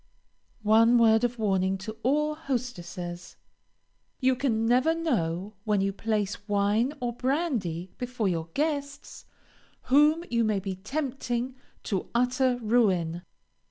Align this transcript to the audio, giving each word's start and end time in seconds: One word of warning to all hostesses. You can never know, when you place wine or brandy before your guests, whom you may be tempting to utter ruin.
One 0.63 0.97
word 0.97 1.23
of 1.23 1.37
warning 1.37 1.77
to 1.77 1.95
all 2.01 2.33
hostesses. 2.33 3.35
You 4.19 4.35
can 4.35 4.65
never 4.65 4.95
know, 4.95 5.53
when 5.63 5.79
you 5.79 5.93
place 5.93 6.47
wine 6.47 6.95
or 6.99 7.13
brandy 7.13 7.91
before 7.99 8.27
your 8.27 8.49
guests, 8.55 9.25
whom 9.93 10.23
you 10.31 10.43
may 10.43 10.59
be 10.59 10.73
tempting 10.75 11.53
to 11.83 12.09
utter 12.15 12.57
ruin. 12.63 13.21